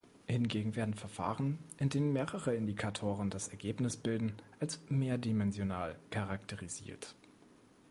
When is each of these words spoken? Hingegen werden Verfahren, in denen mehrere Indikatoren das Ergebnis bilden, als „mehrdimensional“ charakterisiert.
Hingegen 0.25 0.75
werden 0.75 0.95
Verfahren, 0.95 1.59
in 1.77 1.89
denen 1.89 2.11
mehrere 2.11 2.55
Indikatoren 2.55 3.29
das 3.29 3.49
Ergebnis 3.49 3.97
bilden, 3.97 4.33
als 4.59 4.79
„mehrdimensional“ 4.89 5.95
charakterisiert. 6.09 7.13